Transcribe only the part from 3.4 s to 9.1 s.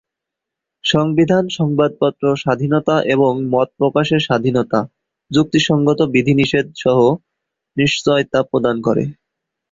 মত প্রকাশের স্বাধীনতা "যুক্তিসঙ্গত বিধিনিষেধ"সহ নিশ্চয়তা প্রদান করে।